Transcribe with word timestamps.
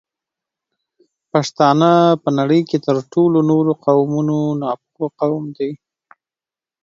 پښتانه 1.31 1.91
په 2.23 2.29
نړۍ 2.37 2.61
کې 2.69 2.77
تر 2.85 2.95
ټولو 3.11 3.37
نورو 3.49 3.71
قومونو 3.85 4.37
ناپوه 4.61 5.07
قوم 5.19 5.45
دی 5.57 5.71